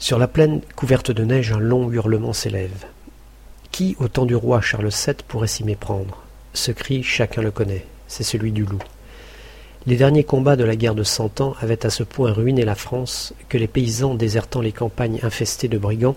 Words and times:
Sur 0.00 0.20
la 0.20 0.28
plaine 0.28 0.60
couverte 0.76 1.10
de 1.10 1.24
neige, 1.24 1.50
un 1.50 1.58
long 1.58 1.90
hurlement 1.90 2.32
s'élève. 2.32 2.86
Qui, 3.72 3.96
au 3.98 4.06
temps 4.06 4.26
du 4.26 4.36
roi 4.36 4.60
Charles 4.60 4.90
VII, 4.90 5.16
pourrait 5.26 5.48
s'y 5.48 5.64
méprendre? 5.64 6.22
Ce 6.54 6.70
cri, 6.70 7.02
chacun 7.02 7.42
le 7.42 7.50
connaît, 7.50 7.84
c'est 8.06 8.22
celui 8.22 8.52
du 8.52 8.64
loup. 8.64 8.82
Les 9.86 9.96
derniers 9.96 10.22
combats 10.22 10.54
de 10.54 10.62
la 10.62 10.76
guerre 10.76 10.94
de 10.94 11.02
Cent 11.02 11.40
Ans 11.40 11.56
avaient 11.60 11.84
à 11.84 11.90
ce 11.90 12.04
point 12.04 12.32
ruiné 12.32 12.64
la 12.64 12.76
France 12.76 13.34
que 13.48 13.58
les 13.58 13.66
paysans, 13.66 14.14
désertant 14.14 14.60
les 14.60 14.70
campagnes 14.70 15.18
infestées 15.24 15.68
de 15.68 15.78
brigands, 15.78 16.16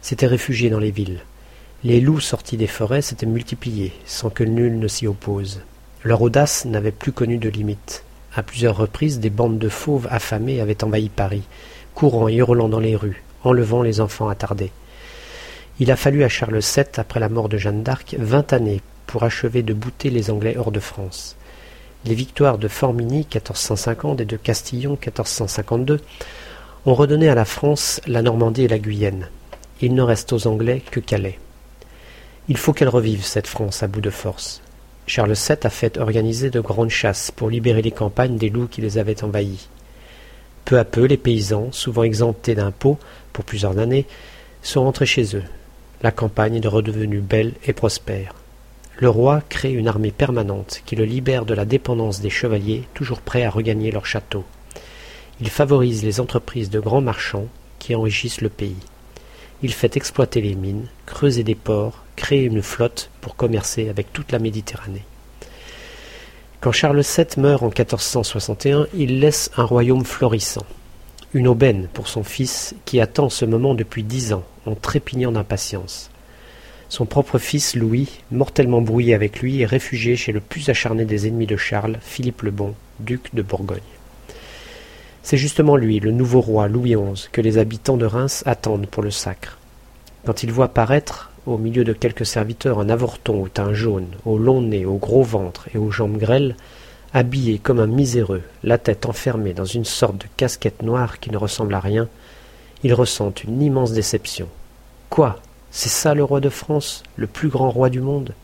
s'étaient 0.00 0.26
réfugiés 0.26 0.70
dans 0.70 0.78
les 0.78 0.90
villes. 0.90 1.20
Les 1.84 2.00
loups 2.00 2.20
sortis 2.20 2.56
des 2.56 2.66
forêts 2.66 3.02
s'étaient 3.02 3.26
multipliés, 3.26 3.92
sans 4.06 4.30
que 4.30 4.44
nul 4.44 4.78
ne 4.78 4.88
s'y 4.88 5.06
oppose. 5.06 5.60
Leur 6.04 6.22
audace 6.22 6.64
n'avait 6.64 6.90
plus 6.90 7.12
connu 7.12 7.36
de 7.36 7.50
limite. 7.50 8.02
À 8.34 8.42
plusieurs 8.42 8.76
reprises, 8.76 9.18
des 9.18 9.30
bandes 9.30 9.58
de 9.58 9.68
fauves 9.68 10.06
affamés 10.10 10.60
avaient 10.60 10.84
envahi 10.84 11.08
Paris, 11.08 11.42
courant 11.94 12.28
et 12.28 12.34
hurlant 12.34 12.68
dans 12.68 12.78
les 12.78 12.94
rues, 12.94 13.24
enlevant 13.42 13.82
les 13.82 14.00
enfants 14.00 14.28
attardés. 14.28 14.70
Il 15.80 15.90
a 15.90 15.96
fallu 15.96 16.22
à 16.22 16.28
Charles 16.28 16.60
VII, 16.60 16.84
après 16.96 17.20
la 17.20 17.28
mort 17.28 17.48
de 17.48 17.56
Jeanne 17.56 17.82
d'Arc, 17.82 18.14
vingt 18.18 18.52
années 18.52 18.82
pour 19.06 19.24
achever 19.24 19.62
de 19.62 19.74
bouter 19.74 20.10
les 20.10 20.30
Anglais 20.30 20.56
hors 20.56 20.70
de 20.70 20.78
France. 20.78 21.36
Les 22.04 22.14
victoires 22.14 22.58
de 22.58 22.68
Formigny 22.68 23.26
1450 23.34 24.20
et 24.20 24.24
de 24.24 24.36
Castillon 24.36 24.92
1452 24.92 26.00
ont 26.86 26.94
redonné 26.94 27.28
à 27.28 27.34
la 27.34 27.44
France 27.44 28.00
la 28.06 28.22
Normandie 28.22 28.64
et 28.64 28.68
la 28.68 28.78
Guyenne. 28.78 29.28
Il 29.82 29.94
ne 29.94 30.02
reste 30.02 30.32
aux 30.32 30.46
Anglais 30.46 30.82
que 30.90 31.00
Calais. 31.00 31.38
Il 32.48 32.56
faut 32.56 32.72
qu'elle 32.72 32.88
revive, 32.88 33.24
cette 33.24 33.46
France, 33.46 33.82
à 33.82 33.86
bout 33.86 34.00
de 34.00 34.10
force. 34.10 34.62
Charles 35.10 35.34
VII 35.34 35.58
a 35.64 35.70
fait 35.70 35.98
organiser 35.98 36.50
de 36.50 36.60
grandes 36.60 36.90
chasses 36.90 37.32
pour 37.32 37.50
libérer 37.50 37.82
les 37.82 37.90
campagnes 37.90 38.36
des 38.36 38.48
loups 38.48 38.68
qui 38.68 38.80
les 38.80 38.96
avaient 38.96 39.24
envahies. 39.24 39.66
Peu 40.64 40.78
à 40.78 40.84
peu, 40.84 41.04
les 41.04 41.16
paysans, 41.16 41.72
souvent 41.72 42.04
exemptés 42.04 42.54
d'impôts 42.54 42.96
pour 43.32 43.44
plusieurs 43.44 43.76
années, 43.78 44.06
sont 44.62 44.84
rentrés 44.84 45.06
chez 45.06 45.34
eux. 45.34 45.42
La 46.04 46.12
campagne 46.12 46.60
est 46.62 46.68
redevenue 46.68 47.18
belle 47.18 47.54
et 47.66 47.72
prospère. 47.72 48.36
Le 48.98 49.08
roi 49.08 49.42
crée 49.48 49.72
une 49.72 49.88
armée 49.88 50.12
permanente 50.12 50.80
qui 50.86 50.94
le 50.94 51.06
libère 51.06 51.44
de 51.44 51.54
la 51.54 51.64
dépendance 51.64 52.20
des 52.20 52.30
chevaliers, 52.30 52.84
toujours 52.94 53.20
prêts 53.20 53.42
à 53.42 53.50
regagner 53.50 53.90
leur 53.90 54.06
château. 54.06 54.44
Il 55.40 55.50
favorise 55.50 56.04
les 56.04 56.20
entreprises 56.20 56.70
de 56.70 56.78
grands 56.78 57.00
marchands 57.00 57.48
qui 57.80 57.96
enrichissent 57.96 58.42
le 58.42 58.48
pays. 58.48 58.76
Il 59.62 59.72
fait 59.72 59.96
exploiter 59.96 60.40
les 60.40 60.54
mines, 60.54 60.86
creuser 61.04 61.42
des 61.42 61.54
ports, 61.54 62.04
créer 62.16 62.44
une 62.44 62.62
flotte 62.62 63.10
pour 63.20 63.36
commercer 63.36 63.88
avec 63.90 64.12
toute 64.12 64.32
la 64.32 64.38
Méditerranée. 64.38 65.04
Quand 66.60 66.72
Charles 66.72 67.02
VII 67.02 67.26
meurt 67.38 67.62
en 67.62 67.66
1461, 67.66 68.86
il 68.94 69.20
laisse 69.20 69.50
un 69.56 69.64
royaume 69.64 70.04
florissant, 70.04 70.64
une 71.34 71.48
aubaine 71.48 71.88
pour 71.92 72.08
son 72.08 72.22
fils 72.22 72.74
qui 72.84 73.00
attend 73.00 73.28
ce 73.28 73.44
moment 73.44 73.74
depuis 73.74 74.02
dix 74.02 74.32
ans 74.32 74.44
en 74.66 74.74
trépignant 74.74 75.32
d'impatience. 75.32 76.10
Son 76.88 77.06
propre 77.06 77.38
fils 77.38 77.76
Louis, 77.76 78.08
mortellement 78.30 78.82
brouillé 78.82 79.14
avec 79.14 79.40
lui, 79.40 79.60
est 79.60 79.66
réfugié 79.66 80.16
chez 80.16 80.32
le 80.32 80.40
plus 80.40 80.68
acharné 80.70 81.04
des 81.04 81.28
ennemis 81.28 81.46
de 81.46 81.56
Charles, 81.56 81.98
Philippe 82.02 82.42
le 82.42 82.50
Bon, 82.50 82.74
duc 82.98 83.34
de 83.34 83.42
Bourgogne. 83.42 83.80
C'est 85.22 85.36
justement 85.36 85.76
lui, 85.76 86.00
le 86.00 86.12
nouveau 86.12 86.40
roi 86.40 86.68
Louis 86.68 86.94
XI, 86.94 87.28
que 87.30 87.40
les 87.40 87.58
habitants 87.58 87.96
de 87.96 88.06
Reims 88.06 88.42
attendent 88.46 88.86
pour 88.86 89.02
le 89.02 89.10
sacre. 89.10 89.58
Quand 90.24 90.42
ils 90.42 90.52
voient 90.52 90.68
paraître, 90.68 91.30
au 91.46 91.58
milieu 91.58 91.84
de 91.84 91.92
quelques 91.92 92.26
serviteurs, 92.26 92.80
un 92.80 92.88
avorton 92.88 93.42
au 93.42 93.48
teint 93.48 93.74
jaune, 93.74 94.08
au 94.24 94.38
long 94.38 94.62
nez, 94.62 94.84
au 94.84 94.96
gros 94.96 95.22
ventre 95.22 95.68
et 95.74 95.78
aux 95.78 95.90
jambes 95.90 96.18
grêles, 96.18 96.56
habillé 97.12 97.58
comme 97.58 97.80
un 97.80 97.86
miséreux, 97.86 98.42
la 98.62 98.78
tête 98.78 99.06
enfermée 99.06 99.52
dans 99.52 99.64
une 99.64 99.84
sorte 99.84 100.18
de 100.18 100.26
casquette 100.36 100.82
noire 100.82 101.18
qui 101.18 101.30
ne 101.30 101.36
ressemble 101.36 101.74
à 101.74 101.80
rien, 101.80 102.08
ils 102.82 102.94
ressentent 102.94 103.44
une 103.44 103.60
immense 103.62 103.92
déception. 103.92 104.48
Quoi? 105.10 105.38
C'est 105.70 105.88
ça 105.88 106.14
le 106.14 106.24
roi 106.24 106.40
de 106.40 106.48
France, 106.48 107.02
le 107.16 107.26
plus 107.26 107.48
grand 107.48 107.70
roi 107.70 107.90
du 107.90 108.00
monde? 108.00 108.34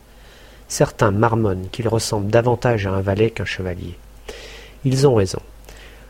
Certains 0.67 1.11
marmonnent 1.11 1.69
qu'il 1.71 1.87
ressemble 1.87 2.29
davantage 2.29 2.87
à 2.87 2.91
un 2.91 3.01
valet 3.01 3.31
qu'un 3.31 3.45
chevalier. 3.45 3.97
Ils 4.85 5.07
ont 5.07 5.15
raison. 5.15 5.41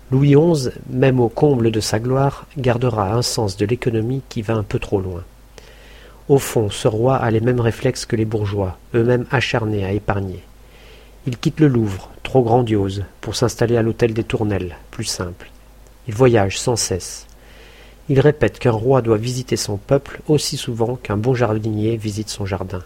Louis 0.10 0.36
XI, 0.36 0.70
même 0.90 1.20
au 1.20 1.28
comble 1.28 1.70
de 1.70 1.82
sa 1.82 2.00
gloire, 2.00 2.46
gardera 2.58 3.12
un 3.12 3.22
sens 3.22 3.58
de 3.58 3.66
l'économie 3.66 4.22
qui 4.30 4.42
va 4.42 4.54
un 4.54 4.64
peu 4.64 4.80
trop 4.80 5.02
loin. 5.02 5.24
Au 6.30 6.40
fond, 6.40 6.70
ce 6.70 6.88
roi 6.88 7.18
a 7.18 7.30
les 7.30 7.42
mêmes 7.42 7.60
réflexes 7.60 8.06
que 8.06 8.16
les 8.16 8.24
bourgeois, 8.24 8.78
eux-mêmes 8.96 9.26
acharnés 9.32 9.84
à 9.84 9.92
épargner. 9.92 10.44
Il 11.26 11.38
quitte 11.38 11.60
le 11.60 11.68
Louvre, 11.68 12.10
trop 12.24 12.42
grandiose, 12.42 13.04
pour 13.20 13.36
s'installer 13.36 13.76
à 13.76 13.82
l'hôtel 13.82 14.14
des 14.14 14.24
Tournelles, 14.24 14.78
plus 14.92 15.04
simple. 15.04 15.52
Il 16.08 16.14
voyage 16.14 16.58
sans 16.58 16.78
cesse. 16.78 17.28
Il 18.08 18.22
répète 18.22 18.60
qu'un 18.60 18.72
roi 18.72 19.02
doit 19.02 19.18
visiter 19.18 19.58
son 19.58 19.76
peuple 19.76 20.22
aussi 20.30 20.56
souvent 20.56 20.96
qu'un 20.96 21.18
bon 21.18 21.34
jardinier 21.34 21.98
visite 21.98 22.30
son 22.30 22.46
jardin. 22.46 22.82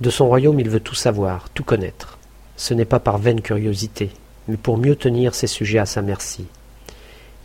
De 0.00 0.08
son 0.08 0.28
royaume, 0.28 0.60
il 0.60 0.70
veut 0.70 0.80
tout 0.80 0.94
savoir, 0.94 1.50
tout 1.50 1.64
connaître. 1.64 2.16
Ce 2.56 2.72
n'est 2.72 2.86
pas 2.86 3.00
par 3.00 3.18
vaine 3.18 3.42
curiosité, 3.42 4.10
mais 4.48 4.56
pour 4.56 4.78
mieux 4.78 4.96
tenir 4.96 5.34
ses 5.34 5.46
sujets 5.46 5.78
à 5.78 5.86
sa 5.86 6.02
merci. 6.02 6.46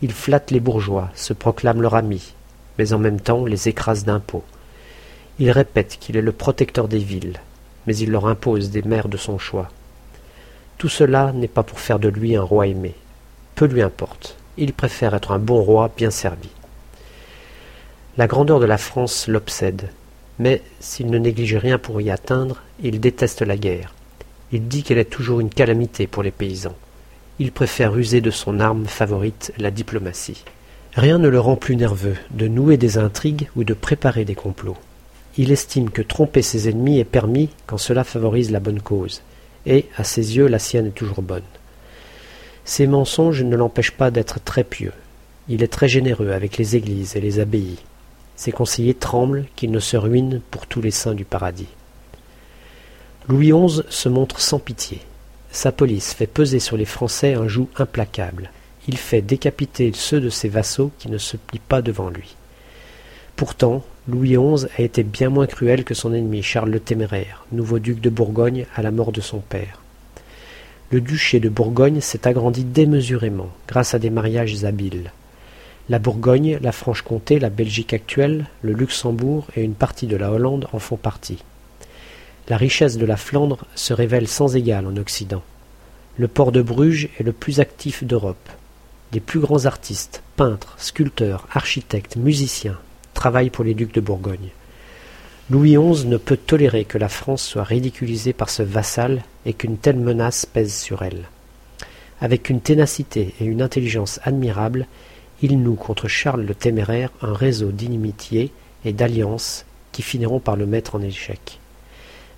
Il 0.02 0.12
flatte 0.12 0.50
les 0.50 0.60
bourgeois, 0.60 1.10
se 1.14 1.32
proclame 1.32 1.80
leur 1.80 1.94
ami, 1.94 2.34
mais 2.78 2.92
en 2.92 2.98
même 2.98 3.20
temps 3.20 3.44
les 3.44 3.68
écrase 3.68 4.04
d'impôts. 4.04 4.44
Il 5.38 5.50
répète 5.50 5.98
qu'il 6.00 6.16
est 6.16 6.22
le 6.22 6.32
protecteur 6.32 6.88
des 6.88 6.98
villes, 6.98 7.40
mais 7.86 7.96
il 7.96 8.10
leur 8.10 8.26
impose 8.26 8.70
des 8.70 8.82
maires 8.82 9.08
de 9.08 9.16
son 9.16 9.38
choix. 9.38 9.68
Tout 10.78 10.88
cela 10.88 11.32
n'est 11.32 11.48
pas 11.48 11.62
pour 11.62 11.80
faire 11.80 11.98
de 11.98 12.08
lui 12.08 12.36
un 12.36 12.42
roi 12.42 12.66
aimé. 12.66 12.94
Peu 13.54 13.66
lui 13.66 13.82
importe. 13.82 14.36
Il 14.58 14.72
préfère 14.72 15.14
être 15.14 15.32
un 15.32 15.38
bon 15.38 15.62
roi 15.62 15.90
bien 15.96 16.10
servi. 16.10 16.50
La 18.18 18.26
grandeur 18.26 18.60
de 18.60 18.66
la 18.66 18.78
France 18.78 19.28
l'obsède, 19.28 19.90
mais 20.38 20.62
s'il 20.80 21.10
ne 21.10 21.18
néglige 21.18 21.56
rien 21.56 21.78
pour 21.78 22.00
y 22.00 22.10
atteindre, 22.10 22.62
il 22.82 23.00
déteste 23.00 23.42
la 23.42 23.56
guerre. 23.56 23.94
Il 24.52 24.68
dit 24.68 24.82
qu'elle 24.82 24.98
est 24.98 25.04
toujours 25.04 25.40
une 25.40 25.50
calamité 25.50 26.06
pour 26.06 26.22
les 26.22 26.30
paysans 26.30 26.76
il 27.38 27.52
préfère 27.52 27.96
user 27.96 28.20
de 28.20 28.30
son 28.30 28.60
arme 28.60 28.86
favorite, 28.86 29.52
la 29.58 29.70
diplomatie. 29.70 30.44
Rien 30.94 31.18
ne 31.18 31.28
le 31.28 31.38
rend 31.38 31.56
plus 31.56 31.76
nerveux 31.76 32.16
de 32.30 32.48
nouer 32.48 32.78
des 32.78 32.96
intrigues 32.96 33.48
ou 33.56 33.64
de 33.64 33.74
préparer 33.74 34.24
des 34.24 34.34
complots. 34.34 34.78
Il 35.36 35.52
estime 35.52 35.90
que 35.90 36.00
tromper 36.00 36.40
ses 36.40 36.70
ennemis 36.70 36.98
est 36.98 37.04
permis 37.04 37.50
quand 37.66 37.76
cela 37.76 38.04
favorise 38.04 38.50
la 38.50 38.60
bonne 38.60 38.80
cause, 38.80 39.20
et, 39.66 39.84
à 39.98 40.04
ses 40.04 40.36
yeux, 40.36 40.46
la 40.46 40.58
sienne 40.58 40.86
est 40.86 40.90
toujours 40.90 41.20
bonne. 41.20 41.42
Ses 42.64 42.86
mensonges 42.86 43.42
ne 43.42 43.56
l'empêchent 43.56 43.92
pas 43.92 44.10
d'être 44.10 44.42
très 44.42 44.64
pieux. 44.64 44.92
Il 45.48 45.62
est 45.62 45.72
très 45.72 45.88
généreux 45.88 46.30
avec 46.30 46.56
les 46.56 46.74
églises 46.74 47.16
et 47.16 47.20
les 47.20 47.38
abbayes. 47.38 47.78
Ses 48.34 48.52
conseillers 48.52 48.94
tremblent 48.94 49.44
qu'il 49.56 49.70
ne 49.70 49.78
se 49.78 49.96
ruine 49.96 50.40
pour 50.50 50.66
tous 50.66 50.80
les 50.80 50.90
saints 50.90 51.14
du 51.14 51.24
paradis. 51.24 51.68
Louis 53.28 53.52
XI 53.52 53.82
se 53.90 54.08
montre 54.08 54.40
sans 54.40 54.58
pitié. 54.58 55.00
Sa 55.56 55.72
police 55.72 56.12
fait 56.12 56.26
peser 56.26 56.60
sur 56.60 56.76
les 56.76 56.84
Français 56.84 57.32
un 57.32 57.48
joug 57.48 57.68
implacable. 57.78 58.50
Il 58.88 58.98
fait 58.98 59.22
décapiter 59.22 59.90
ceux 59.94 60.20
de 60.20 60.28
ses 60.28 60.50
vassaux 60.50 60.90
qui 60.98 61.10
ne 61.10 61.16
se 61.16 61.38
plient 61.38 61.62
pas 61.66 61.80
devant 61.80 62.10
lui. 62.10 62.36
Pourtant, 63.36 63.82
Louis 64.06 64.36
XI 64.36 64.66
a 64.76 64.82
été 64.82 65.02
bien 65.02 65.30
moins 65.30 65.46
cruel 65.46 65.84
que 65.84 65.94
son 65.94 66.12
ennemi 66.12 66.42
Charles 66.42 66.68
le 66.68 66.78
Téméraire, 66.78 67.46
nouveau 67.52 67.78
duc 67.78 68.02
de 68.02 68.10
Bourgogne 68.10 68.66
à 68.76 68.82
la 68.82 68.90
mort 68.90 69.12
de 69.12 69.22
son 69.22 69.38
père. 69.38 69.80
Le 70.90 71.00
duché 71.00 71.40
de 71.40 71.48
Bourgogne 71.48 72.02
s'est 72.02 72.28
agrandi 72.28 72.62
démesurément 72.62 73.48
grâce 73.66 73.94
à 73.94 73.98
des 73.98 74.10
mariages 74.10 74.62
habiles. 74.62 75.10
La 75.88 75.98
Bourgogne, 75.98 76.58
la 76.60 76.72
Franche-Comté, 76.72 77.38
la 77.38 77.48
Belgique 77.48 77.94
actuelle, 77.94 78.44
le 78.60 78.74
Luxembourg 78.74 79.46
et 79.56 79.62
une 79.62 79.72
partie 79.72 80.06
de 80.06 80.16
la 80.16 80.32
Hollande 80.32 80.68
en 80.74 80.78
font 80.78 80.98
partie. 80.98 81.38
La 82.48 82.56
richesse 82.56 82.96
de 82.96 83.04
la 83.04 83.16
Flandre 83.16 83.64
se 83.74 83.92
révèle 83.92 84.28
sans 84.28 84.54
égal 84.54 84.86
en 84.86 84.96
Occident. 84.96 85.42
Le 86.16 86.28
port 86.28 86.52
de 86.52 86.62
Bruges 86.62 87.08
est 87.18 87.24
le 87.24 87.32
plus 87.32 87.58
actif 87.58 88.04
d'Europe. 88.04 88.48
Les 89.12 89.18
plus 89.18 89.40
grands 89.40 89.66
artistes, 89.66 90.22
peintres, 90.36 90.76
sculpteurs, 90.78 91.48
architectes, 91.52 92.14
musiciens 92.14 92.78
travaillent 93.14 93.50
pour 93.50 93.64
les 93.64 93.74
ducs 93.74 93.94
de 93.94 94.00
Bourgogne. 94.00 94.50
Louis 95.50 95.76
XI 95.76 96.06
ne 96.06 96.18
peut 96.18 96.36
tolérer 96.36 96.84
que 96.84 96.98
la 96.98 97.08
France 97.08 97.42
soit 97.42 97.64
ridiculisée 97.64 98.32
par 98.32 98.48
ce 98.48 98.62
vassal 98.62 99.24
et 99.44 99.52
qu'une 99.52 99.76
telle 99.76 99.98
menace 99.98 100.46
pèse 100.46 100.74
sur 100.74 101.02
elle. 101.02 101.24
Avec 102.20 102.48
une 102.48 102.60
ténacité 102.60 103.34
et 103.40 103.44
une 103.44 103.60
intelligence 103.60 104.20
admirables, 104.22 104.86
il 105.42 105.60
noue 105.60 105.74
contre 105.74 106.06
Charles 106.06 106.42
le 106.42 106.54
Téméraire 106.54 107.10
un 107.22 107.34
réseau 107.34 107.72
d'inimitiés 107.72 108.52
et 108.84 108.92
d'alliances 108.92 109.64
qui 109.90 110.02
finiront 110.02 110.38
par 110.38 110.54
le 110.54 110.66
mettre 110.66 110.94
en 110.94 111.02
échec. 111.02 111.58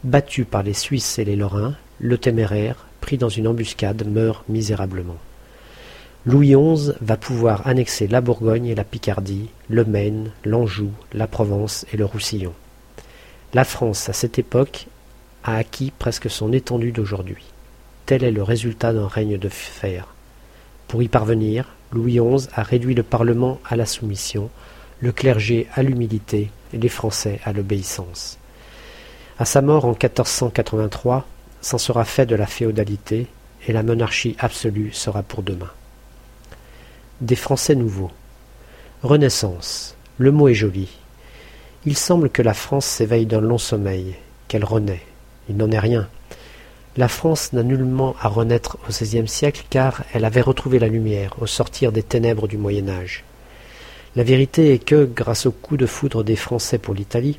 Battu 0.05 0.45
par 0.45 0.63
les 0.63 0.75
Suisses 0.75 1.19
et 1.19 1.25
les 1.25 1.35
Lorrains, 1.35 1.75
le 1.99 2.19
téméraire, 2.19 2.87
pris 3.01 3.19
dans 3.19 3.29
une 3.29 3.49
embuscade, 3.49 4.07
meurt 4.07 4.49
misérablement. 4.49 5.17
Louis 6.25 6.55
XI 6.55 6.93
va 7.01 7.17
pouvoir 7.17 7.67
annexer 7.67 8.07
la 8.07 8.21
Bourgogne 8.21 8.67
et 8.67 8.77
la 8.77 8.85
Picardie, 8.85 9.51
le 9.69 9.85
Maine, 9.85 10.31
l'Anjou, 10.45 10.93
la 11.13 11.27
Provence 11.27 11.85
et 11.93 11.97
le 11.97 12.05
Roussillon. 12.05 12.53
La 13.55 13.65
France, 13.65 14.09
à 14.09 14.13
cette 14.13 14.39
époque, 14.39 14.87
a 15.43 15.57
acquis 15.57 15.93
presque 15.99 16.31
son 16.31 16.53
étendue 16.53 16.93
d'aujourd'hui. 16.93 17.47
Tel 18.07 18.23
est 18.23 18.31
le 18.31 18.45
résultat 18.45 18.93
d'un 18.93 19.09
règne 19.09 19.37
de 19.37 19.49
fer. 19.49 20.15
Pour 20.87 21.03
y 21.03 21.09
parvenir, 21.09 21.75
Louis 21.91 22.21
XI 22.21 22.47
a 22.55 22.63
réduit 22.63 22.95
le 22.95 23.03
Parlement 23.03 23.59
à 23.69 23.75
la 23.75 23.87
soumission, 23.87 24.49
le 25.01 25.11
clergé 25.11 25.67
à 25.75 25.83
l'humilité 25.83 26.53
et 26.73 26.79
les 26.79 26.89
Français 26.89 27.41
à 27.45 27.53
l'obéissance. 27.53 28.38
À 29.41 29.45
sa 29.45 29.63
mort 29.63 29.85
en 29.85 29.91
1483, 29.91 31.25
s'en 31.61 31.79
sera 31.79 32.05
fait 32.05 32.27
de 32.27 32.35
la 32.35 32.47
féodalité 32.47 33.29
et 33.69 33.73
la 33.73 33.85
monarchie 33.85 34.37
absolue 34.41 34.91
sera 34.93 35.23
pour 35.23 35.45
demain. 35.45 35.71
Des 37.21 37.37
Français 37.37 37.77
nouveaux. 37.77 38.11
Renaissance. 39.05 39.97
Le 40.19 40.33
mot 40.33 40.49
est 40.49 40.55
joli. 40.55 40.89
Il 41.87 41.97
semble 41.97 42.31
que 42.31 42.43
la 42.43 42.55
France 42.55 42.87
s'éveille 42.87 43.27
d'un 43.27 43.41
long 43.41 43.59
sommeil, 43.59 44.17
qu'elle 44.49 44.65
renaît. 44.65 45.03
Il 45.49 45.57
n'en 45.57 45.71
est 45.71 45.79
rien. 45.79 46.09
La 46.97 47.07
France 47.07 47.53
n'a 47.53 47.63
nullement 47.63 48.17
à 48.21 48.27
renaître 48.27 48.77
au 48.89 48.91
XVIe 48.91 49.29
siècle 49.29 49.65
car 49.71 50.03
elle 50.13 50.25
avait 50.25 50.41
retrouvé 50.41 50.81
la 50.81 50.89
lumière 50.89 51.37
au 51.41 51.47
sortir 51.47 51.93
des 51.93 52.03
ténèbres 52.03 52.49
du 52.49 52.59
Moyen 52.59 52.89
Âge. 52.89 53.23
La 54.17 54.25
vérité 54.25 54.75
est 54.75 54.85
que, 54.85 55.05
grâce 55.05 55.47
au 55.47 55.53
coup 55.53 55.77
de 55.77 55.87
foudre 55.87 56.25
des 56.25 56.35
Français 56.35 56.79
pour 56.79 56.95
l'Italie, 56.95 57.39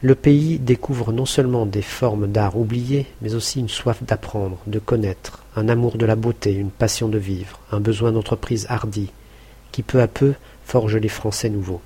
le 0.00 0.14
pays 0.14 0.60
découvre 0.60 1.12
non 1.12 1.26
seulement 1.26 1.66
des 1.66 1.82
formes 1.82 2.28
d'art 2.28 2.56
oubliées, 2.56 3.06
mais 3.20 3.34
aussi 3.34 3.58
une 3.58 3.68
soif 3.68 4.02
d'apprendre, 4.04 4.58
de 4.68 4.78
connaître, 4.78 5.42
un 5.56 5.68
amour 5.68 5.96
de 5.96 6.06
la 6.06 6.14
beauté, 6.14 6.52
une 6.52 6.70
passion 6.70 7.08
de 7.08 7.18
vivre, 7.18 7.58
un 7.72 7.80
besoin 7.80 8.12
d'entreprise 8.12 8.66
hardie, 8.68 9.10
qui 9.72 9.82
peu 9.82 10.00
à 10.00 10.06
peu 10.06 10.34
forge 10.64 10.96
les 10.96 11.08
Français 11.08 11.50
nouveaux. 11.50 11.80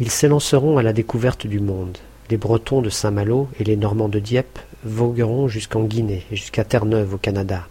Ils 0.00 0.10
s'élanceront 0.10 0.76
à 0.76 0.82
la 0.82 0.92
découverte 0.92 1.46
du 1.46 1.60
monde. 1.60 1.98
Les 2.30 2.36
Bretons 2.36 2.82
de 2.82 2.90
Saint-Malo 2.90 3.48
et 3.60 3.64
les 3.64 3.76
Normands 3.76 4.08
de 4.08 4.18
Dieppe 4.18 4.58
vogueront 4.84 5.46
jusqu'en 5.46 5.84
Guinée 5.84 6.24
et 6.32 6.36
jusqu'à 6.36 6.64
Terre-Neuve 6.64 7.14
au 7.14 7.18
Canada. 7.18 7.68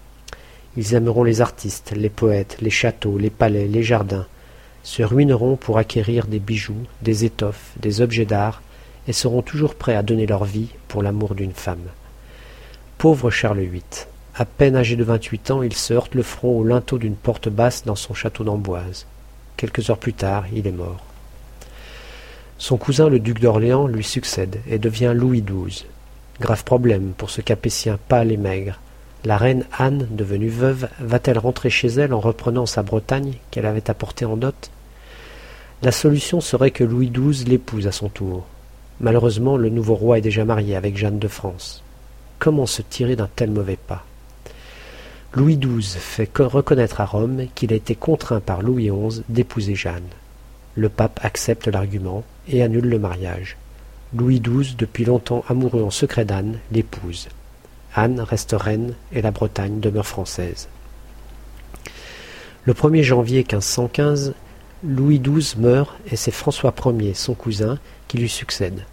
Ils 0.77 0.93
aimeront 0.93 1.25
les 1.25 1.41
artistes, 1.41 1.91
les 1.93 2.09
poètes, 2.09 2.57
les 2.61 2.69
châteaux, 2.69 3.17
les 3.17 3.29
palais, 3.29 3.67
les 3.67 3.83
jardins, 3.83 4.27
se 4.83 5.03
ruineront 5.03 5.57
pour 5.57 5.77
acquérir 5.77 6.27
des 6.27 6.39
bijoux, 6.39 6.85
des 7.01 7.25
étoffes, 7.25 7.71
des 7.81 7.99
objets 7.99 8.25
d'art, 8.25 8.61
et 9.07 9.13
seront 9.13 9.41
toujours 9.41 9.75
prêts 9.75 9.95
à 9.95 10.03
donner 10.03 10.25
leur 10.25 10.45
vie 10.45 10.69
pour 10.87 11.03
l'amour 11.03 11.35
d'une 11.35 11.53
femme. 11.53 11.89
Pauvre 12.97 13.29
Charles 13.29 13.59
VIII. 13.59 13.81
À 14.35 14.45
peine 14.45 14.75
âgé 14.75 14.95
de 14.95 15.03
vingt-huit 15.03 15.51
ans, 15.51 15.61
il 15.61 15.73
se 15.73 15.93
heurte 15.93 16.15
le 16.15 16.23
front 16.23 16.57
au 16.57 16.63
linteau 16.63 16.97
d'une 16.97 17.15
porte 17.15 17.49
basse 17.49 17.83
dans 17.83 17.95
son 17.95 18.13
château 18.13 18.43
d'Amboise. 18.43 19.05
Quelques 19.57 19.89
heures 19.89 19.97
plus 19.97 20.13
tard, 20.13 20.45
il 20.53 20.67
est 20.67 20.71
mort. 20.71 21.03
Son 22.57 22.77
cousin 22.77 23.09
le 23.09 23.19
duc 23.19 23.39
d'Orléans 23.39 23.87
lui 23.87 24.03
succède 24.03 24.61
et 24.67 24.77
devient 24.77 25.13
Louis 25.15 25.41
XII. 25.41 25.85
Grave 26.39 26.63
problème 26.63 27.13
pour 27.17 27.29
ce 27.29 27.41
Capétien 27.41 27.97
pâle 28.07 28.31
et 28.31 28.37
maigre. 28.37 28.79
La 29.25 29.37
reine 29.37 29.65
Anne, 29.77 30.07
devenue 30.11 30.49
veuve, 30.49 30.87
va-t-elle 30.99 31.37
rentrer 31.37 31.69
chez 31.69 31.87
elle 31.87 32.13
en 32.13 32.19
reprenant 32.19 32.65
sa 32.65 32.83
Bretagne 32.83 33.33
qu'elle 33.51 33.65
avait 33.65 33.89
apportée 33.89 34.25
en 34.25 34.37
dot? 34.37 34.71
La 35.83 35.91
solution 35.91 36.41
serait 36.41 36.71
que 36.71 36.83
Louis 36.83 37.09
XII 37.09 37.45
l'épouse 37.45 37.87
à 37.87 37.91
son 37.91 38.09
tour. 38.09 38.45
Malheureusement, 39.01 39.57
le 39.57 39.69
nouveau 39.69 39.95
roi 39.95 40.19
est 40.19 40.21
déjà 40.21 40.45
marié 40.45 40.75
avec 40.75 40.95
Jeanne 40.95 41.17
de 41.17 41.27
France. 41.27 41.83
Comment 42.37 42.67
se 42.67 42.83
tirer 42.83 43.15
d'un 43.15 43.29
tel 43.35 43.49
mauvais 43.49 43.77
pas? 43.87 44.05
Louis 45.33 45.57
XII 45.57 45.81
fait 45.81 46.29
reconnaître 46.37 47.01
à 47.01 47.05
Rome 47.05 47.47
qu'il 47.55 47.73
a 47.73 47.75
été 47.75 47.95
contraint 47.95 48.41
par 48.41 48.61
Louis 48.61 48.91
XI 48.91 49.23
d'épouser 49.27 49.73
Jeanne. 49.73 50.07
Le 50.75 50.87
pape 50.87 51.19
accepte 51.23 51.67
l'argument 51.67 52.23
et 52.47 52.61
annule 52.61 52.89
le 52.89 52.99
mariage. 52.99 53.57
Louis 54.15 54.39
XII, 54.39 54.75
depuis 54.77 55.05
longtemps 55.05 55.43
amoureux 55.49 55.81
en 55.81 55.89
secret 55.89 56.25
d'Anne, 56.25 56.59
l'épouse. 56.71 57.27
Anne 57.95 58.19
reste 58.19 58.55
reine 58.57 58.93
et 59.13 59.23
la 59.23 59.31
Bretagne 59.31 59.79
demeure 59.79 60.05
française. 60.05 60.67
Le 62.65 62.73
1er 62.73 63.01
janvier 63.01 63.39
1515, 63.39 64.35
Louis 64.83 65.19
XII 65.19 65.59
meurt 65.59 65.95
et 66.11 66.15
c'est 66.15 66.29
François 66.29 66.75
Ier, 66.85 67.15
son 67.15 67.33
cousin, 67.33 67.79
qui 68.07 68.17
lui 68.17 68.29
succède. 68.29 68.83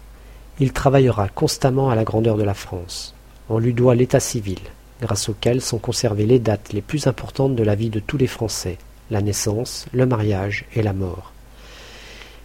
Il 0.61 0.73
travaillera 0.73 1.29
constamment 1.29 1.89
à 1.89 1.95
la 1.95 2.03
grandeur 2.03 2.35
de 2.35 2.43
la 2.43 2.53
France. 2.53 3.15
On 3.47 3.59
lui 3.59 3.73
doit 3.73 3.95
l'état 3.95 4.19
civil, 4.19 4.59
grâce 5.01 5.29
auquel 5.29 5.61
sont 5.61 5.77
conservées 5.77 6.25
les 6.25 6.39
dates 6.39 6.73
les 6.73 6.81
plus 6.81 7.07
importantes 7.07 7.55
de 7.55 7.63
la 7.63 7.75
vie 7.75 7.89
de 7.89 8.01
tous 8.01 8.17
les 8.17 8.27
Français, 8.27 8.77
la 9.09 9.21
naissance, 9.21 9.85
le 9.93 10.05
mariage 10.05 10.65
et 10.75 10.81
la 10.81 10.91
mort. 10.91 11.31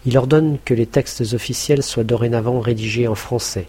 Il 0.07 0.17
ordonne 0.17 0.59
que 0.65 0.75
les 0.75 0.87
textes 0.87 1.33
officiels 1.33 1.83
soient 1.83 2.05
dorénavant 2.05 2.61
rédigés 2.61 3.09
en 3.09 3.17
français. 3.17 3.67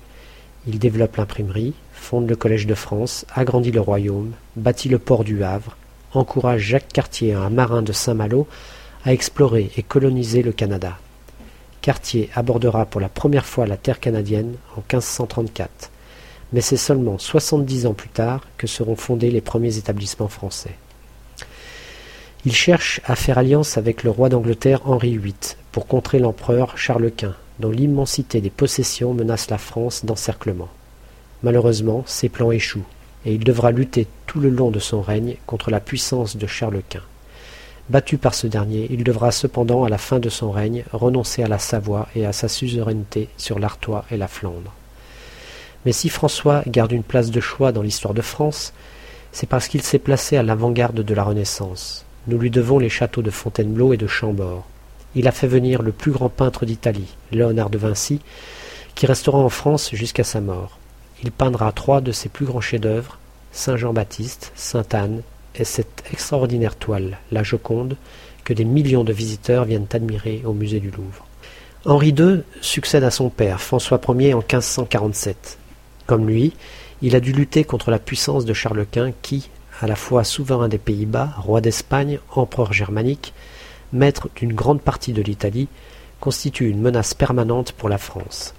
Il 0.67 0.77
développe 0.77 1.15
l'imprimerie, 1.15 1.73
fonde 1.93 2.29
le 2.29 2.35
Collège 2.35 2.67
de 2.67 2.75
France, 2.75 3.25
agrandit 3.33 3.71
le 3.71 3.81
royaume, 3.81 4.33
bâtit 4.55 4.89
le 4.89 4.99
port 4.99 5.23
du 5.23 5.43
Havre, 5.43 5.75
encourage 6.13 6.61
Jacques 6.61 6.93
Cartier, 6.93 7.33
un 7.33 7.49
marin 7.49 7.81
de 7.81 7.93
Saint-Malo, 7.93 8.47
à 9.05 9.13
explorer 9.13 9.71
et 9.75 9.81
coloniser 9.81 10.43
le 10.43 10.51
Canada. 10.51 10.99
Cartier 11.85 12.31
abordera 12.33 12.87
pour 12.87 12.99
la 12.99 13.09
première 13.09 13.45
fois 13.45 13.67
la 13.67 13.77
terre 13.77 13.99
canadienne 13.99 14.55
en 14.75 14.79
1534, 14.79 15.91
mais 16.51 16.61
c'est 16.61 16.77
seulement 16.77 17.19
soixante-dix 17.19 17.85
ans 17.85 17.93
plus 17.93 18.09
tard 18.09 18.41
que 18.57 18.65
seront 18.65 18.95
fondés 18.95 19.29
les 19.29 19.39
premiers 19.39 19.77
établissements 19.77 20.27
français. 20.27 20.71
Il 22.43 22.55
cherche 22.55 23.01
à 23.05 23.15
faire 23.15 23.37
alliance 23.37 23.77
avec 23.77 24.01
le 24.01 24.09
roi 24.09 24.29
d'Angleterre 24.29 24.81
Henri 24.85 25.15
VIII 25.15 25.35
pour 25.71 25.85
contrer 25.85 26.17
l'empereur 26.17 26.75
Charles 26.75 27.11
Quint, 27.11 27.35
dont 27.59 27.69
l'immensité 27.69 28.41
des 28.41 28.49
possessions 28.49 29.13
menace 29.13 29.51
la 29.51 29.59
France 29.59 30.05
d'encerclement. 30.05 30.69
Malheureusement, 31.43 32.03
ses 32.07 32.29
plans 32.29 32.51
échouent, 32.51 32.87
et 33.27 33.35
il 33.35 33.43
devra 33.43 33.69
lutter 33.69 34.07
tout 34.25 34.39
le 34.39 34.49
long 34.49 34.71
de 34.71 34.79
son 34.79 35.03
règne 35.03 35.35
contre 35.45 35.69
la 35.69 35.81
puissance 35.81 36.35
de 36.35 36.47
Charles 36.47 36.81
Quint. 36.89 37.03
Battu 37.87 38.17
par 38.17 38.33
ce 38.33 38.47
dernier, 38.47 38.87
il 38.89 39.03
devra 39.03 39.31
cependant, 39.31 39.83
à 39.83 39.89
la 39.89 39.99
fin 39.99 40.19
de 40.19 40.29
son 40.29 40.49
règne, 40.49 40.83
renoncer 40.91 41.43
à 41.43 41.47
la 41.47 41.59
Savoie 41.59 42.07
et 42.15 42.25
à 42.25 42.33
sa 42.33 42.47
suzeraineté 42.47 43.29
sur 43.37 43.59
l'Artois 43.59 44.05
et 44.09 44.17
la 44.17 44.27
Flandre. 44.27 44.73
Mais 45.85 45.91
si 45.91 46.09
François 46.09 46.63
garde 46.65 46.93
une 46.93 47.03
place 47.03 47.29
de 47.29 47.39
choix 47.39 47.71
dans 47.71 47.83
l'histoire 47.83 48.15
de 48.15 48.23
France, 48.23 48.73
c'est 49.31 49.47
parce 49.47 49.67
qu'il 49.67 49.83
s'est 49.83 49.99
placé 49.99 50.35
à 50.35 50.41
l'avant-garde 50.41 51.01
de 51.01 51.13
la 51.13 51.23
Renaissance. 51.23 52.05
Nous 52.27 52.39
lui 52.39 52.49
devons 52.49 52.79
les 52.79 52.89
châteaux 52.89 53.21
de 53.21 53.29
Fontainebleau 53.29 53.93
et 53.93 53.97
de 53.97 54.07
Chambord. 54.07 54.65
Il 55.13 55.27
a 55.27 55.31
fait 55.31 55.47
venir 55.47 55.83
le 55.83 55.91
plus 55.91 56.11
grand 56.11 56.29
peintre 56.29 56.65
d'Italie, 56.65 57.15
Léonard 57.31 57.69
de 57.69 57.77
Vinci, 57.77 58.19
qui 58.95 59.05
restera 59.05 59.37
en 59.37 59.49
France 59.49 59.91
jusqu'à 59.93 60.23
sa 60.23 60.41
mort. 60.41 60.79
Il 61.21 61.31
peindra 61.31 61.71
trois 61.71 62.01
de 62.01 62.11
ses 62.11 62.29
plus 62.29 62.45
grands 62.45 62.61
chefs-d'œuvre, 62.61 63.19
Saint 63.51 63.77
Jean-Baptiste, 63.77 64.51
Sainte 64.55 64.95
Anne 64.95 65.21
et 65.59 65.63
cette 65.63 66.03
extraordinaire 66.11 66.75
toile, 66.75 67.19
la 67.31 67.43
Joconde, 67.43 67.97
que 68.43 68.53
des 68.53 68.65
millions 68.65 69.03
de 69.03 69.13
visiteurs 69.13 69.65
viennent 69.65 69.87
admirer 69.91 70.41
au 70.45 70.53
musée 70.53 70.79
du 70.79 70.91
Louvre. 70.91 71.25
Henri 71.85 72.09
II 72.17 72.43
succède 72.61 73.03
à 73.03 73.11
son 73.11 73.29
père, 73.29 73.61
François 73.61 74.01
Ier, 74.09 74.33
en 74.33 74.39
1547. 74.39 75.57
Comme 76.07 76.27
lui, 76.27 76.53
il 77.01 77.15
a 77.15 77.19
dû 77.19 77.31
lutter 77.31 77.63
contre 77.63 77.91
la 77.91 77.99
puissance 77.99 78.45
de 78.45 78.53
Charles 78.53 78.85
Quint 78.91 79.11
qui, 79.21 79.49
à 79.81 79.87
la 79.87 79.95
fois 79.95 80.23
souverain 80.23 80.67
des 80.67 80.77
Pays-Bas, 80.77 81.33
roi 81.37 81.61
d'Espagne, 81.61 82.19
empereur 82.33 82.73
germanique, 82.73 83.33
maître 83.93 84.29
d'une 84.35 84.53
grande 84.53 84.81
partie 84.81 85.13
de 85.13 85.21
l'Italie, 85.21 85.67
constitue 86.19 86.69
une 86.69 86.81
menace 86.81 87.13
permanente 87.13 87.71
pour 87.71 87.89
la 87.89 87.97
France. 87.97 88.53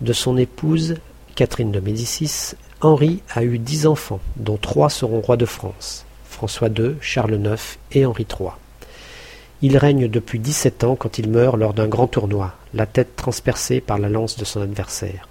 De 0.00 0.12
son 0.12 0.36
épouse, 0.36 0.96
Catherine 1.34 1.72
de 1.72 1.80
Médicis, 1.80 2.54
Henri 2.86 3.20
a 3.34 3.42
eu 3.42 3.58
dix 3.58 3.88
enfants, 3.88 4.20
dont 4.36 4.58
trois 4.58 4.90
seront 4.90 5.20
rois 5.20 5.36
de 5.36 5.44
France, 5.44 6.06
François 6.30 6.68
II, 6.68 6.94
Charles 7.00 7.34
IX 7.34 7.78
et 7.90 8.06
Henri 8.06 8.24
III. 8.30 8.50
Il 9.60 9.76
règne 9.76 10.06
depuis 10.06 10.38
dix-sept 10.38 10.84
ans 10.84 10.94
quand 10.94 11.18
il 11.18 11.28
meurt 11.28 11.56
lors 11.56 11.74
d'un 11.74 11.88
grand 11.88 12.06
tournoi, 12.06 12.54
la 12.74 12.86
tête 12.86 13.16
transpercée 13.16 13.80
par 13.80 13.98
la 13.98 14.08
lance 14.08 14.36
de 14.36 14.44
son 14.44 14.60
adversaire. 14.60 15.26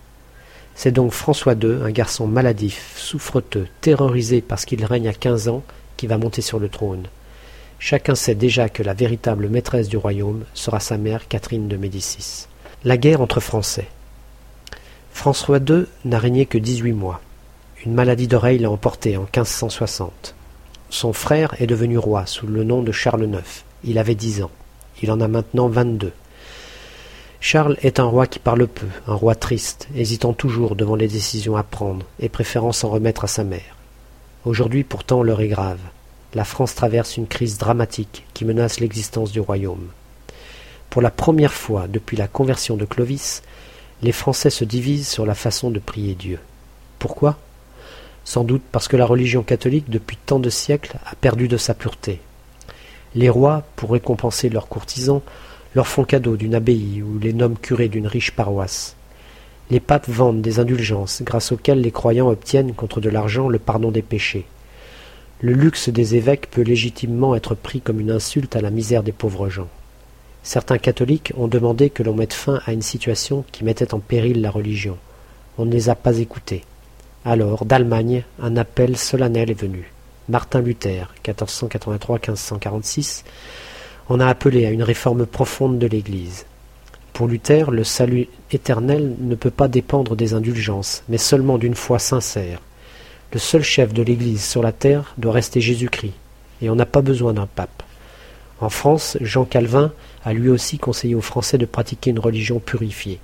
C'est 0.75 0.91
donc 0.91 1.13
François 1.13 1.53
II, 1.53 1.77
un 1.81 1.91
garçon 1.91 2.27
maladif, 2.27 2.93
souffreteux, 2.97 3.67
terrorisé 3.79 4.41
parce 4.41 4.65
qu'il 4.65 4.83
règne 4.83 5.07
à 5.07 5.13
quinze 5.13 5.47
ans, 5.47 5.63
qui 5.95 6.07
va 6.07 6.17
monter 6.17 6.41
sur 6.41 6.59
le 6.59 6.67
trône. 6.67 7.07
Chacun 7.79 8.15
sait 8.15 8.35
déjà 8.35 8.67
que 8.67 8.83
la 8.83 8.93
véritable 8.93 9.47
maîtresse 9.47 9.87
du 9.87 9.95
royaume 9.95 10.43
sera 10.53 10.81
sa 10.81 10.97
mère 10.97 11.29
Catherine 11.29 11.69
de 11.69 11.77
Médicis. 11.77 12.47
La 12.83 12.97
guerre 12.97 13.21
entre 13.21 13.39
Français. 13.39 13.87
François 15.13 15.59
II 15.59 15.85
n'a 16.03 16.19
régné 16.19 16.45
que 16.45 16.57
dix-huit 16.57 16.91
mois. 16.91 17.21
Une 17.85 17.93
maladie 17.93 18.27
d'oreille 18.27 18.57
l'a 18.57 18.71
emporté 18.71 19.15
en 19.15 19.21
1560. 19.21 20.33
Son 20.89 21.13
frère 21.13 21.53
est 21.61 21.67
devenu 21.67 21.99
roi 21.99 22.25
sous 22.25 22.47
le 22.47 22.63
nom 22.63 22.81
de 22.81 22.91
Charles 22.91 23.25
IX. 23.25 23.63
Il 23.83 23.99
avait 23.99 24.15
dix 24.15 24.41
ans. 24.41 24.49
Il 25.03 25.11
en 25.11 25.21
a 25.21 25.27
maintenant 25.27 25.67
vingt-deux. 25.67 26.13
Charles 27.39 27.77
est 27.83 27.99
un 27.99 28.05
roi 28.05 28.25
qui 28.25 28.39
parle 28.39 28.65
peu, 28.65 28.87
un 29.05 29.13
roi 29.13 29.35
triste, 29.35 29.87
hésitant 29.95 30.33
toujours 30.33 30.75
devant 30.75 30.95
les 30.95 31.07
décisions 31.07 31.57
à 31.57 31.61
prendre 31.61 32.07
et 32.19 32.27
préférant 32.27 32.71
s'en 32.71 32.89
remettre 32.89 33.25
à 33.25 33.27
sa 33.27 33.43
mère. 33.43 33.75
Aujourd'hui 34.45 34.83
pourtant 34.83 35.21
l'heure 35.21 35.41
est 35.41 35.47
grave. 35.47 35.79
La 36.33 36.43
France 36.43 36.73
traverse 36.73 37.17
une 37.17 37.27
crise 37.27 37.59
dramatique 37.59 38.25
qui 38.33 38.45
menace 38.45 38.79
l'existence 38.79 39.31
du 39.31 39.41
royaume. 39.41 39.89
Pour 40.89 41.03
la 41.03 41.11
première 41.11 41.53
fois 41.53 41.87
depuis 41.87 42.17
la 42.17 42.27
conversion 42.27 42.77
de 42.77 42.85
Clovis, 42.85 43.43
les 44.01 44.11
Français 44.11 44.49
se 44.49 44.65
divisent 44.65 45.07
sur 45.07 45.27
la 45.27 45.35
façon 45.35 45.69
de 45.69 45.77
prier 45.77 46.15
Dieu. 46.15 46.39
Pourquoi? 46.97 47.37
Sans 48.25 48.43
doute 48.43 48.63
parce 48.71 48.87
que 48.87 48.97
la 48.97 49.05
religion 49.05 49.43
catholique 49.43 49.89
depuis 49.89 50.17
tant 50.17 50.39
de 50.39 50.49
siècles 50.49 50.97
a 51.05 51.15
perdu 51.15 51.47
de 51.47 51.57
sa 51.57 51.73
pureté. 51.73 52.19
Les 53.13 53.29
rois, 53.29 53.63
pour 53.77 53.91
récompenser 53.91 54.49
leurs 54.49 54.67
courtisans, 54.67 55.21
leur 55.75 55.87
font 55.87 56.03
cadeau 56.03 56.35
d'une 56.35 56.55
abbaye 56.55 57.01
ou 57.01 57.19
les 57.19 57.33
nomment 57.33 57.57
curés 57.57 57.87
d'une 57.87 58.07
riche 58.07 58.31
paroisse. 58.31 58.95
Les 59.69 59.79
papes 59.79 60.09
vendent 60.09 60.41
des 60.41 60.59
indulgences 60.59 61.21
grâce 61.23 61.51
auxquelles 61.51 61.81
les 61.81 61.91
croyants 61.91 62.29
obtiennent 62.29 62.73
contre 62.73 62.99
de 62.99 63.09
l'argent 63.09 63.47
le 63.47 63.59
pardon 63.59 63.91
des 63.91 64.01
péchés. 64.01 64.45
Le 65.41 65.53
luxe 65.53 65.89
des 65.89 66.15
évêques 66.15 66.49
peut 66.49 66.61
légitimement 66.61 67.35
être 67.35 67.55
pris 67.55 67.81
comme 67.81 67.99
une 67.99 68.11
insulte 68.11 68.55
à 68.55 68.61
la 68.61 68.69
misère 68.69 69.03
des 69.03 69.11
pauvres 69.11 69.49
gens. 69.49 69.69
Certains 70.43 70.77
catholiques 70.77 71.33
ont 71.37 71.47
demandé 71.47 71.89
que 71.89 72.03
l'on 72.03 72.13
mette 72.13 72.33
fin 72.33 72.61
à 72.65 72.73
une 72.73 72.81
situation 72.81 73.43
qui 73.51 73.63
mettait 73.63 73.93
en 73.93 73.99
péril 73.99 74.41
la 74.41 74.51
religion. 74.51 74.97
On 75.57 75.65
ne 75.65 75.71
les 75.71 75.89
a 75.89 75.95
pas 75.95 76.19
écoutés. 76.19 76.63
Alors, 77.27 77.65
d'Allemagne, 77.65 78.23
un 78.39 78.55
appel 78.55 78.95
solennel 78.95 79.49
est 79.49 79.59
venu. 79.59 79.91
Martin 80.29 80.61
Luther, 80.61 81.11
1483-1546, 81.25 83.23
en 84.09 84.19
a 84.19 84.27
appelé 84.27 84.67
à 84.67 84.69
une 84.69 84.83
réforme 84.83 85.25
profonde 85.25 85.79
de 85.79 85.87
l'Église. 85.87 86.45
Pour 87.13 87.27
Luther, 87.27 87.71
le 87.71 87.83
salut 87.83 88.27
éternel 88.51 89.15
ne 89.19 89.33
peut 89.33 89.49
pas 89.49 89.67
dépendre 89.67 90.15
des 90.15 90.35
indulgences, 90.35 91.01
mais 91.09 91.17
seulement 91.17 91.57
d'une 91.57 91.73
foi 91.73 91.97
sincère. 91.97 92.59
Le 93.33 93.39
seul 93.39 93.63
chef 93.63 93.91
de 93.91 94.03
l'Église 94.03 94.45
sur 94.45 94.61
la 94.61 94.71
terre 94.71 95.15
doit 95.17 95.33
rester 95.33 95.61
Jésus-Christ, 95.61 96.13
et 96.61 96.69
on 96.69 96.75
n'a 96.75 96.85
pas 96.85 97.01
besoin 97.01 97.33
d'un 97.33 97.47
pape. 97.47 97.81
En 98.61 98.69
France, 98.69 99.17
Jean 99.19 99.45
Calvin 99.45 99.91
a 100.23 100.31
lui 100.31 100.49
aussi 100.49 100.77
conseillé 100.77 101.15
aux 101.15 101.21
Français 101.21 101.57
de 101.57 101.65
pratiquer 101.65 102.11
une 102.11 102.19
religion 102.19 102.59
purifiée. 102.59 103.19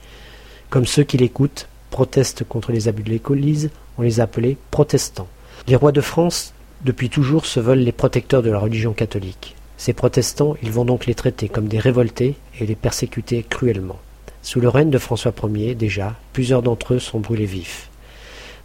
Comme 0.71 0.87
ceux 0.87 1.03
qui 1.03 1.17
l'écoutent 1.17 1.67
protestent 1.91 2.43
contre 2.43 2.71
les 2.71 2.87
abus 2.87 3.03
de 3.03 3.11
l'Église, 3.11 3.69
on 3.99 4.01
les 4.01 4.19
a 4.19 4.23
appelés 4.23 4.57
protestants. 4.71 5.27
Les 5.67 5.75
rois 5.75 5.91
de 5.91 6.01
France, 6.01 6.53
depuis 6.83 7.09
toujours, 7.09 7.45
se 7.45 7.59
veulent 7.59 7.79
les 7.79 7.91
protecteurs 7.91 8.41
de 8.41 8.49
la 8.49 8.57
religion 8.57 8.93
catholique. 8.93 9.55
Ces 9.77 9.93
protestants, 9.93 10.55
ils 10.63 10.71
vont 10.71 10.85
donc 10.85 11.05
les 11.05 11.13
traiter 11.13 11.49
comme 11.49 11.67
des 11.67 11.79
révoltés 11.79 12.35
et 12.59 12.65
les 12.65 12.75
persécuter 12.75 13.45
cruellement. 13.47 13.99
Sous 14.41 14.59
le 14.59 14.69
règne 14.69 14.89
de 14.89 14.97
François 14.97 15.33
Ier, 15.53 15.75
déjà, 15.75 16.15
plusieurs 16.33 16.63
d'entre 16.63 16.95
eux 16.95 16.99
sont 16.99 17.19
brûlés 17.19 17.45
vifs. 17.45 17.89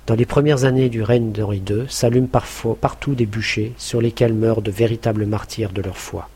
Dans 0.06 0.14
les 0.14 0.24
premières 0.24 0.64
années 0.64 0.88
du 0.88 1.02
règne 1.02 1.32
d'Henri 1.32 1.62
II, 1.68 1.84
s'allument 1.88 2.28
parfois 2.28 2.76
partout 2.80 3.14
des 3.14 3.26
bûchers 3.26 3.72
sur 3.76 4.00
lesquels 4.00 4.34
meurent 4.34 4.62
de 4.62 4.70
véritables 4.70 5.26
martyrs 5.26 5.72
de 5.72 5.82
leur 5.82 5.98
foi. 5.98 6.28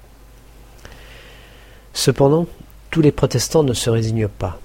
Cependant, 1.94 2.46
tous 2.90 3.00
les 3.00 3.12
protestants 3.12 3.62
ne 3.62 3.72
se 3.72 3.88
résignent 3.88 4.28
pas. 4.28 4.58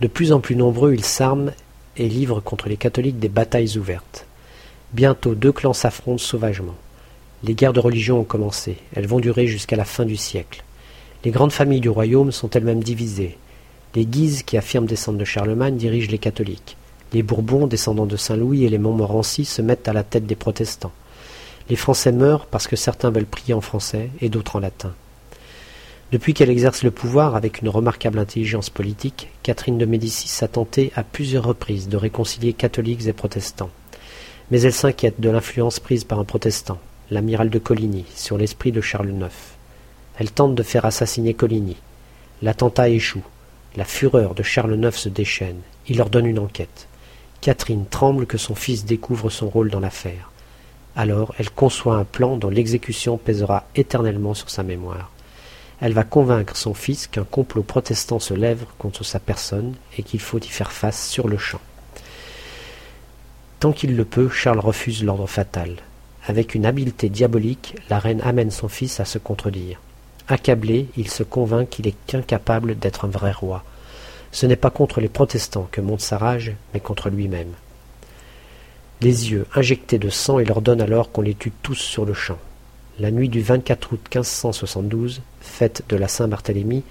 De 0.00 0.08
plus 0.08 0.32
en 0.32 0.40
plus 0.40 0.56
nombreux, 0.56 0.94
ils 0.94 1.04
s'arment 1.04 1.52
et 1.96 2.08
livrent 2.08 2.40
contre 2.40 2.68
les 2.68 2.76
catholiques 2.76 3.18
des 3.18 3.28
batailles 3.28 3.78
ouvertes. 3.78 4.26
Bientôt 4.92 5.34
deux 5.34 5.52
clans 5.52 5.72
s'affrontent 5.72 6.18
sauvagement. 6.18 6.74
Les 7.42 7.54
guerres 7.54 7.72
de 7.72 7.80
religion 7.80 8.20
ont 8.20 8.24
commencé. 8.24 8.76
Elles 8.94 9.06
vont 9.06 9.20
durer 9.20 9.46
jusqu'à 9.46 9.76
la 9.76 9.84
fin 9.84 10.04
du 10.04 10.16
siècle. 10.16 10.64
Les 11.24 11.30
grandes 11.30 11.52
familles 11.52 11.80
du 11.80 11.88
royaume 11.88 12.32
sont 12.32 12.50
elles-mêmes 12.50 12.82
divisées. 12.82 13.38
Les 13.94 14.06
Guises, 14.06 14.42
qui 14.42 14.56
affirment 14.56 14.86
descendre 14.86 15.18
de 15.18 15.24
Charlemagne, 15.24 15.76
dirigent 15.76 16.10
les 16.10 16.18
catholiques. 16.18 16.76
Les 17.12 17.22
Bourbons, 17.22 17.66
descendants 17.66 18.06
de 18.06 18.16
Saint-Louis, 18.16 18.64
et 18.64 18.68
les 18.68 18.78
Montmorency 18.78 19.44
se 19.44 19.62
mettent 19.62 19.88
à 19.88 19.92
la 19.92 20.02
tête 20.02 20.26
des 20.26 20.34
protestants. 20.34 20.92
Les 21.70 21.76
Français 21.76 22.12
meurent 22.12 22.46
parce 22.46 22.66
que 22.66 22.76
certains 22.76 23.10
veulent 23.10 23.24
prier 23.24 23.54
en 23.54 23.60
français 23.60 24.10
et 24.20 24.28
d'autres 24.28 24.56
en 24.56 24.60
latin. 24.60 24.92
Depuis 26.12 26.34
qu'elle 26.34 26.50
exerce 26.50 26.82
le 26.82 26.90
pouvoir 26.90 27.34
avec 27.34 27.60
une 27.60 27.68
remarquable 27.68 28.18
intelligence 28.18 28.70
politique, 28.70 29.30
Catherine 29.42 29.78
de 29.78 29.86
Médicis 29.86 30.44
a 30.44 30.48
tenté 30.48 30.92
à 30.94 31.02
plusieurs 31.02 31.44
reprises 31.44 31.88
de 31.88 31.96
réconcilier 31.96 32.52
catholiques 32.52 33.06
et 33.06 33.12
protestants. 33.12 33.70
Mais 34.50 34.60
elle 34.62 34.72
s'inquiète 34.72 35.20
de 35.20 35.30
l'influence 35.30 35.80
prise 35.80 36.04
par 36.04 36.20
un 36.20 36.24
protestant, 36.24 36.78
l'amiral 37.10 37.50
de 37.50 37.58
Coligny, 37.58 38.04
sur 38.14 38.38
l'esprit 38.38 38.70
de 38.70 38.80
Charles 38.80 39.10
IX. 39.10 39.32
Elle 40.18 40.30
tente 40.30 40.54
de 40.54 40.62
faire 40.62 40.84
assassiner 40.84 41.34
Coligny. 41.34 41.76
L'attentat 42.42 42.90
échoue. 42.90 43.24
La 43.76 43.84
fureur 43.84 44.34
de 44.34 44.42
Charles 44.42 44.78
IX 44.80 44.96
se 44.96 45.08
déchaîne. 45.08 45.60
Il 45.88 46.00
ordonne 46.00 46.26
une 46.26 46.38
enquête. 46.38 46.86
Catherine 47.40 47.86
tremble 47.86 48.26
que 48.26 48.38
son 48.38 48.54
fils 48.54 48.84
découvre 48.84 49.30
son 49.30 49.48
rôle 49.48 49.70
dans 49.70 49.80
l'affaire. 49.80 50.30
Alors 50.94 51.34
elle 51.38 51.50
conçoit 51.50 51.96
un 51.96 52.04
plan 52.04 52.36
dont 52.36 52.50
l'exécution 52.50 53.18
pèsera 53.18 53.64
éternellement 53.74 54.34
sur 54.34 54.48
sa 54.50 54.62
mémoire. 54.62 55.10
Elle 55.80 55.92
va 55.92 56.04
convaincre 56.04 56.56
son 56.56 56.74
fils 56.74 57.06
qu'un 57.06 57.24
complot 57.24 57.62
protestant 57.62 58.18
se 58.18 58.34
lève 58.34 58.64
contre 58.78 59.04
sa 59.04 59.18
personne 59.18 59.74
et 59.98 60.02
qu'il 60.02 60.20
faut 60.20 60.38
y 60.38 60.48
faire 60.48 60.72
face 60.72 61.08
sur 61.08 61.28
le 61.28 61.38
champ. 61.38 61.60
Tant 63.60 63.72
qu'il 63.72 63.96
le 63.96 64.04
peut, 64.04 64.28
Charles 64.28 64.60
refuse 64.60 65.02
l'ordre 65.02 65.26
fatal. 65.26 65.76
Avec 66.26 66.54
une 66.54 66.66
habileté 66.66 67.08
diabolique, 67.08 67.76
la 67.90 67.98
reine 67.98 68.20
amène 68.22 68.50
son 68.50 68.68
fils 68.68 69.00
à 69.00 69.04
se 69.04 69.18
contredire. 69.18 69.80
Accablé, 70.28 70.88
il 70.96 71.10
se 71.10 71.22
convainc 71.22 71.68
qu'il 71.68 71.86
est 71.86 72.14
incapable 72.14 72.78
d'être 72.78 73.04
un 73.04 73.08
vrai 73.08 73.32
roi. 73.32 73.62
Ce 74.32 74.46
n'est 74.46 74.56
pas 74.56 74.70
contre 74.70 75.00
les 75.00 75.08
protestants 75.08 75.68
que 75.70 75.80
monte 75.80 76.00
sa 76.00 76.18
rage, 76.18 76.52
mais 76.72 76.80
contre 76.80 77.10
lui-même. 77.10 77.52
Les 79.00 79.30
yeux 79.30 79.46
injectés 79.54 79.98
de 79.98 80.08
sang, 80.08 80.38
il 80.38 80.50
ordonne 80.50 80.80
alors 80.80 81.12
qu'on 81.12 81.20
les 81.22 81.34
tue 81.34 81.52
tous 81.62 81.74
sur 81.74 82.04
le 82.04 82.14
champ. 82.14 82.38
La 83.00 83.10
nuit 83.10 83.28
du 83.28 83.40
24 83.42 83.92
août 83.92 84.00
1572, 84.14 85.20
fête 85.40 85.82
de 85.88 85.96
la 85.96 86.06
Saint-Barthélemy, 86.06 86.84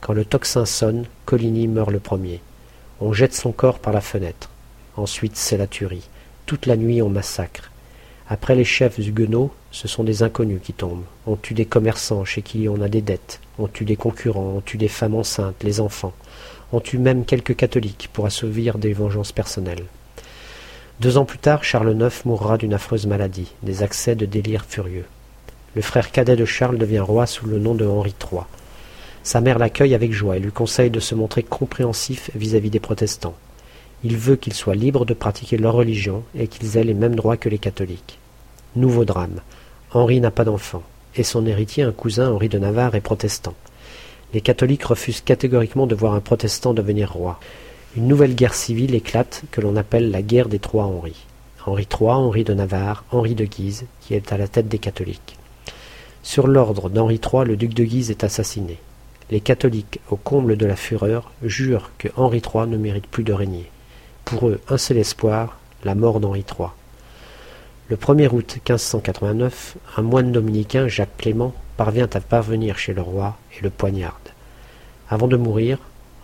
quand 0.00 0.12
le 0.12 0.24
tocsin 0.24 0.64
sonne, 0.64 1.04
Coligny 1.26 1.68
meurt 1.68 1.92
le 1.92 2.00
premier. 2.00 2.40
On 3.00 3.12
jette 3.12 3.34
son 3.34 3.52
corps 3.52 3.78
par 3.78 3.92
la 3.92 4.00
fenêtre. 4.00 4.50
Ensuite, 4.96 5.36
c'est 5.36 5.56
la 5.56 5.68
tuerie. 5.68 6.08
Toute 6.44 6.66
la 6.66 6.76
nuit, 6.76 7.02
on 7.02 7.08
massacre. 7.08 7.70
Après 8.28 8.56
les 8.56 8.64
chefs 8.64 8.98
huguenots, 8.98 9.52
ce 9.70 9.86
sont 9.86 10.02
des 10.02 10.24
inconnus 10.24 10.60
qui 10.60 10.72
tombent. 10.72 11.04
On 11.24 11.36
tue 11.36 11.54
des 11.54 11.66
commerçants 11.66 12.24
chez 12.24 12.42
qui 12.42 12.68
on 12.68 12.82
a 12.82 12.88
des 12.88 13.00
dettes, 13.02 13.38
on 13.60 13.68
tue 13.68 13.84
des 13.84 13.94
concurrents, 13.94 14.54
on 14.56 14.60
tue 14.60 14.76
des 14.76 14.88
femmes 14.88 15.14
enceintes, 15.14 15.62
les 15.62 15.78
enfants, 15.78 16.14
on 16.72 16.80
tue 16.80 16.98
même 16.98 17.24
quelques 17.24 17.54
catholiques 17.54 18.10
pour 18.12 18.26
assouvir 18.26 18.76
des 18.76 18.92
vengeances 18.92 19.30
personnelles. 19.30 19.84
Deux 20.98 21.16
ans 21.16 21.24
plus 21.24 21.38
tard, 21.38 21.62
Charles 21.62 21.96
IX 21.96 22.24
mourra 22.24 22.58
d'une 22.58 22.74
affreuse 22.74 23.06
maladie, 23.06 23.52
des 23.62 23.84
accès 23.84 24.16
de 24.16 24.26
délire 24.26 24.64
furieux. 24.64 25.06
Le 25.74 25.82
frère 25.82 26.12
cadet 26.12 26.36
de 26.36 26.44
Charles 26.44 26.78
devient 26.78 27.00
roi 27.00 27.26
sous 27.26 27.46
le 27.46 27.58
nom 27.58 27.74
de 27.74 27.84
Henri 27.84 28.14
III. 28.20 28.42
Sa 29.24 29.40
mère 29.40 29.58
l'accueille 29.58 29.94
avec 29.94 30.12
joie 30.12 30.36
et 30.36 30.40
lui 30.40 30.52
conseille 30.52 30.90
de 30.90 31.00
se 31.00 31.16
montrer 31.16 31.42
compréhensif 31.42 32.30
vis-à-vis 32.36 32.70
des 32.70 32.78
protestants. 32.78 33.34
Il 34.04 34.16
veut 34.16 34.36
qu'ils 34.36 34.52
soient 34.52 34.76
libres 34.76 35.04
de 35.04 35.14
pratiquer 35.14 35.56
leur 35.56 35.74
religion 35.74 36.22
et 36.38 36.46
qu'ils 36.46 36.76
aient 36.76 36.84
les 36.84 36.94
mêmes 36.94 37.16
droits 37.16 37.36
que 37.36 37.48
les 37.48 37.58
catholiques. 37.58 38.18
Nouveau 38.76 39.04
drame. 39.04 39.40
Henri 39.92 40.20
n'a 40.20 40.30
pas 40.30 40.44
d'enfant, 40.44 40.82
et 41.16 41.24
son 41.24 41.46
héritier, 41.46 41.82
un 41.82 41.92
cousin, 41.92 42.30
Henri 42.30 42.48
de 42.48 42.58
Navarre, 42.58 42.94
est 42.94 43.00
protestant. 43.00 43.54
Les 44.32 44.42
catholiques 44.42 44.84
refusent 44.84 45.22
catégoriquement 45.22 45.86
de 45.86 45.94
voir 45.94 46.14
un 46.14 46.20
protestant 46.20 46.74
devenir 46.74 47.12
roi. 47.12 47.40
Une 47.96 48.06
nouvelle 48.06 48.34
guerre 48.34 48.54
civile 48.54 48.94
éclate 48.94 49.42
que 49.50 49.60
l'on 49.60 49.74
appelle 49.74 50.10
la 50.10 50.22
guerre 50.22 50.48
des 50.48 50.58
trois 50.58 50.84
Henri. 50.84 51.14
Henri 51.66 51.88
III, 51.90 52.10
Henri 52.10 52.44
de 52.44 52.54
Navarre, 52.54 53.04
Henri 53.10 53.34
de 53.34 53.44
Guise, 53.44 53.86
qui 54.02 54.14
est 54.14 54.32
à 54.32 54.36
la 54.36 54.48
tête 54.48 54.68
des 54.68 54.78
catholiques. 54.78 55.36
Sur 56.24 56.46
l'ordre 56.46 56.88
d'Henri 56.88 57.20
III, 57.22 57.44
le 57.44 57.54
duc 57.54 57.74
de 57.74 57.84
Guise 57.84 58.10
est 58.10 58.24
assassiné. 58.24 58.78
Les 59.30 59.40
catholiques, 59.40 60.00
au 60.10 60.16
comble 60.16 60.56
de 60.56 60.64
la 60.64 60.74
fureur, 60.74 61.30
jurent 61.42 61.90
que 61.98 62.08
Henri 62.16 62.38
III 62.38 62.66
ne 62.66 62.78
mérite 62.78 63.06
plus 63.06 63.24
de 63.24 63.34
régner. 63.34 63.70
Pour 64.24 64.48
eux, 64.48 64.58
un 64.70 64.78
seul 64.78 64.96
espoir, 64.96 65.58
la 65.84 65.94
mort 65.94 66.20
d'Henri 66.20 66.42
III. 66.48 66.68
Le 67.90 67.96
1er 67.96 68.28
août 68.32 68.54
1589, 68.54 69.76
un 69.98 70.02
moine 70.02 70.32
dominicain, 70.32 70.88
Jacques 70.88 71.18
Clément, 71.18 71.52
parvient 71.76 72.08
à 72.14 72.20
parvenir 72.20 72.78
chez 72.78 72.94
le 72.94 73.02
roi 73.02 73.36
et 73.58 73.62
le 73.62 73.68
poignarde. 73.68 74.30
Avant 75.10 75.28
de 75.28 75.36
mourir, 75.36 75.76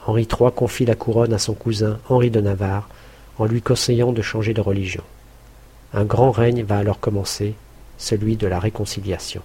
Henri 0.06 0.22
III 0.22 0.50
confie 0.56 0.86
la 0.86 0.94
couronne 0.94 1.34
à 1.34 1.38
son 1.38 1.52
cousin 1.52 1.98
Henri 2.08 2.30
de 2.30 2.40
Navarre 2.40 2.88
en 3.38 3.44
lui 3.44 3.60
conseillant 3.60 4.12
de 4.12 4.22
changer 4.22 4.54
de 4.54 4.62
religion. 4.62 5.04
Un 5.92 6.04
grand 6.04 6.30
règne 6.30 6.62
va 6.62 6.78
alors 6.78 7.00
commencer, 7.00 7.54
celui 7.98 8.36
de 8.36 8.46
la 8.46 8.58
réconciliation. 8.58 9.42